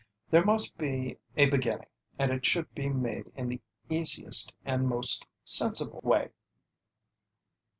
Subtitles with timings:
[0.31, 1.85] There must be a beginning,
[2.17, 6.31] and it should be made in the easiest and most sensible way.